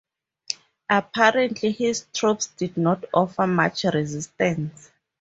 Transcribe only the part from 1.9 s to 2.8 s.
troops did